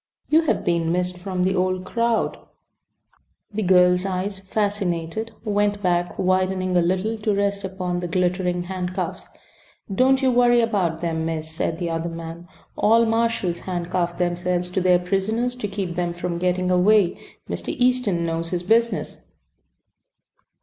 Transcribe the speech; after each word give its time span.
You 0.31 0.41
have 0.41 0.65
been 0.65 0.91
missed 0.91 1.15
from 1.15 1.43
the 1.43 1.55
old 1.55 1.85
crowd." 1.85 2.39
The 3.53 3.61
girl's 3.61 4.03
eyes, 4.03 4.39
fascinated, 4.39 5.29
went 5.43 5.83
back, 5.83 6.17
widening 6.17 6.75
a 6.75 6.81
little, 6.81 7.19
to 7.19 7.35
rest 7.35 7.63
upon 7.63 7.99
the 7.99 8.07
glittering 8.07 8.63
handcuffs. 8.63 9.27
"Don't 9.93 10.23
you 10.23 10.31
worry 10.31 10.59
about 10.59 11.01
them, 11.01 11.23
miss," 11.27 11.51
said 11.51 11.77
the 11.77 11.91
other 11.91 12.09
man. 12.09 12.47
"All 12.75 13.05
marshals 13.05 13.59
handcuff 13.59 14.17
themselves 14.17 14.71
to 14.71 14.81
their 14.81 14.97
prisoners 14.97 15.53
to 15.57 15.67
keep 15.67 15.93
them 15.93 16.13
from 16.13 16.39
getting 16.39 16.71
away. 16.71 17.15
Mr. 17.47 17.67
Easton 17.69 18.25
knows 18.25 18.49
his 18.49 18.63
business." 18.63 19.19